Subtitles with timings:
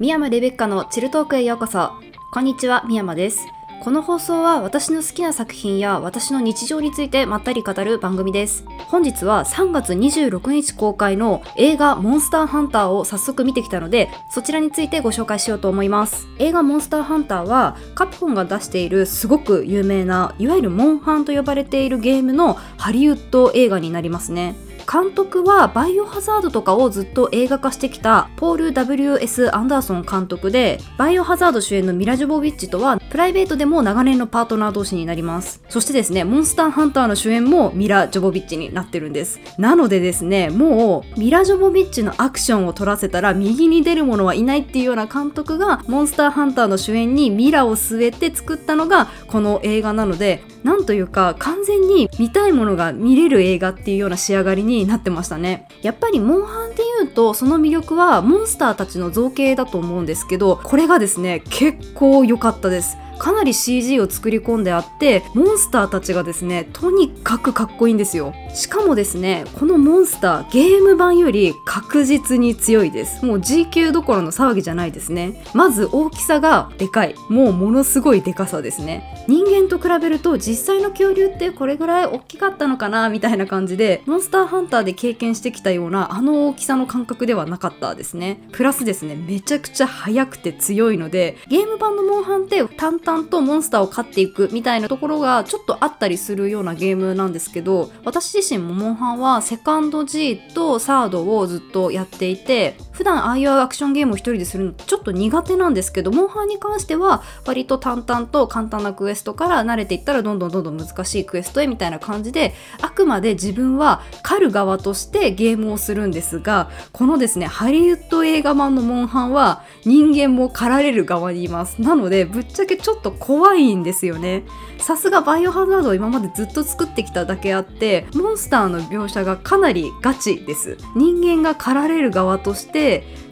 [0.00, 1.90] 宮山レベッカのチルトークへようこそ。
[2.30, 3.48] こんにちは宮山です。
[3.82, 8.64] この放送は私の好きな作品や私の日常についてまったり語る番組です。
[8.86, 16.28] 本日は3月26日公開の映画モンスターハンターを早速見てきたのでそちらについてご紹介しようと思います。
[16.38, 24.54] 映画モンスターハンターはカプコンが出しているすごく有名ないわゆるモンハンと呼ばれているゲームのハリウッド映画になりますね。
[24.90, 29.54] 監督はバイオハザードとかをずっと映画化してきたポール W.S.
[29.54, 55.68] アンダーソン監督でバイオハザード主演のミラ・ジョボビッチとはプライベートでも長年のパートナー同士になりますそしてですねモンスターハンターの主演もミラ・ジョボビッチになってるんですなのでですねもうミラ・ジョボビッチのアクションを取らせたら右に出る者はいないっていうような監督がモンスターハンターの主演にミラを据えて作ったのがこの映画なのでなんというか完全に見たいものが見れる映画っていうような仕上がりにになってましたね。
[55.82, 62.96] やっぱりモンハンでいうとその魅力はモンスターたちの造形だと思うんですけどこれがですね結構良かったです。
[63.18, 68.32] かなり CG を作り込んであってモンスターたちがですねとにかくかっこいいんですよ。
[68.54, 73.24] しかもですねこのモンスターゲーム版より確実に強いです。
[73.24, 75.44] もう G 級どころの騒ぎじゃないですね。
[75.54, 77.14] まず大きさがでかい。
[77.28, 79.24] もうものすごいでかさですね。
[79.28, 83.08] 人間と比べると実際の恐竜ってこれぐらい大きかったのかな？
[83.08, 88.40] みたいな感じでモンスターハンターで経験してきたようなあの大きさの感覚ではなかったですね。
[88.52, 92.62] プラスですねめちゃくちゃ速くて強いのでゲーム版のモンハンって
[93.08, 121.80] 淡々とモンスターを飼っていくみたいなところがちょっとあったりするようなゲームなんですけど私自身もモンハンはセカンド G とサードをずっとやっていて普段ああいうアクションゲームを一人でするのちょっと苦手なんですけどモンハンに関しては割と淡々と簡単なクエストから慣れていったらどんどんどんどん難しいクエストへみたいな感じであくまで自分は狩る側としてゲームをするんですがこのですねハリウッド映画版のモンハンは人間も狩られる側にいます。
[121.80, 124.42] なのでぶっちゃけちょっと怖いんですよね。
[124.78, 130.76] さすがバイオハザードを今までずっと作ってきただけあってモンスターの描写がかなりガチです。
[130.96, 132.87] 人間が狩られる側として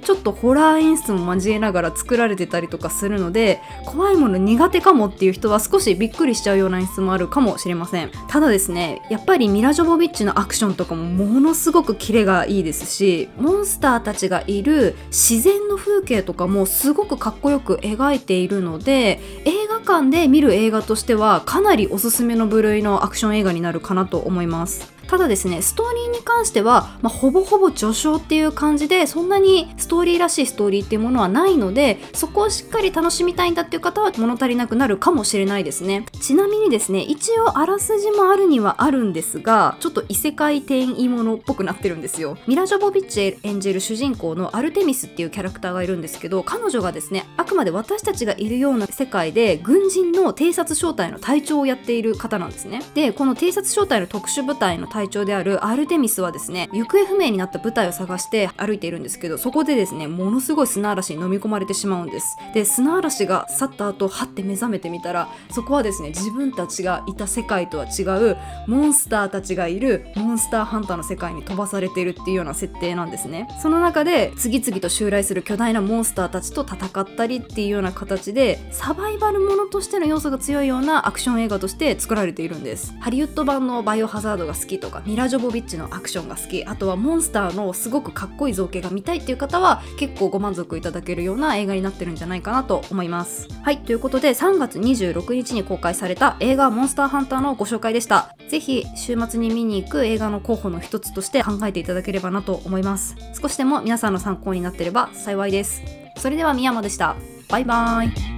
[0.07, 8.11] ちょっとホラー演出も交えながら作られてたりとかするので怖いもの苦手かもっていう人は少しびっくりしちゃうような演出もあるかもしれません。
[8.29, 24.96] ただですねやっぱりミラ・ジョボビッチのアクションとかもものすごくキレがいいですしモンスターたちがいる自然の風景とかもすごくかっこよく描いているので映画館で見る映画としてはかなりおすすめの部類のアクション映画になるかなと思います。
[25.09, 36.07] ただですねストーリーに関しては、まあ、ほぼほぼ序章っていう感じでそんなにストーリーらしいストーリーっていうものはないのでそこをしっかり楽しみたいんだっていう方は物足りなくなるかもしれないですね。
[36.21, 42.37] ちなみにですね一応あらすじもあるにはあるんですがちょっと異世界転移ものっぽくなってるんですよ。
[42.47, 52.83] ミラ・ジョボビッチ演じる主人公のアルテミスっていうキャラクターがいるんですけど彼女がですねあくまで私たちがいるような世界で軍人の偵察小隊の隊長をやっている方なんですね。
[52.95, 62.39] でこの偵察小隊の特殊部隊の隊長であるアルテミスはですね行方不明になった部隊を探して歩いているんですけどそこでですねものすごい砂嵐に飲み込まれてしまうんです。
[62.55, 73.49] で砂嵐が去った後はって目覚めてみたらそこはですね自分たちがいた世界とは違うモンスターたちがいるモンスターハンターの世界に飛ばされているっていうような設定なんですね。
[73.61, 82.95] その中で次々と襲来する巨大なモンスターたちと戦ったりっていうような形でサバイバルものとしての要素が強いようなアクション映画として作られているんです。
[83.01, 93.49] ハリウッド版のバイオハザードが好きとかミラ・ジョボビッチのアクションが好きあとはモンスターのすごくかっこいい造形が見たいっていう方は結構ご満足いただけるような映画になってるんじゃないかなと思います。
[93.63, 98.35] はいということで3月26日に公開された映画モンスターハンターのご紹介でした。
[98.49, 103.17] ぜひ週末に見に行く映画の候補の一つとして考えていただければなと思います。
[103.41, 105.83] 少しでも皆さんの参考になってれば幸いです。
[106.17, 107.17] それでは宮山でした。
[107.49, 108.36] バイバーイ。